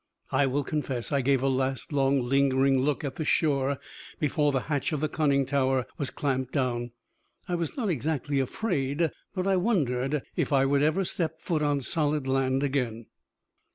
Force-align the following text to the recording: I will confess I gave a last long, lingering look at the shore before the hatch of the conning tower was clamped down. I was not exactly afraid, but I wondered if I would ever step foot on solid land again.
I 0.31 0.47
will 0.47 0.63
confess 0.63 1.11
I 1.11 1.21
gave 1.21 1.43
a 1.43 1.47
last 1.47 1.93
long, 1.93 2.19
lingering 2.27 2.79
look 2.81 3.03
at 3.03 3.17
the 3.17 3.23
shore 3.23 3.77
before 4.19 4.51
the 4.51 4.61
hatch 4.61 4.91
of 4.91 4.99
the 4.99 5.07
conning 5.07 5.45
tower 5.45 5.85
was 5.99 6.09
clamped 6.09 6.51
down. 6.51 6.89
I 7.47 7.53
was 7.53 7.77
not 7.77 7.89
exactly 7.89 8.39
afraid, 8.39 9.11
but 9.35 9.45
I 9.45 9.57
wondered 9.57 10.23
if 10.35 10.51
I 10.51 10.65
would 10.65 10.81
ever 10.81 11.05
step 11.05 11.39
foot 11.39 11.61
on 11.61 11.81
solid 11.81 12.27
land 12.27 12.63
again. 12.63 13.05